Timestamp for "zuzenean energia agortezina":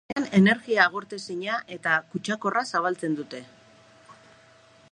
0.11-1.57